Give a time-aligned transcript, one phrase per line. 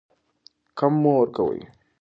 [0.77, 1.59] کم مه ورکوئ.